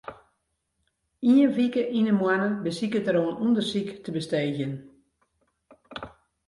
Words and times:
Ien 1.31 1.53
wike 1.55 1.83
yn 1.97 2.09
'e 2.09 2.13
moanne 2.19 2.49
besiket 2.65 3.09
er 3.11 3.17
oan 3.21 3.41
ûndersyk 3.45 3.89
te 4.03 4.09
besteegjen. 4.15 4.73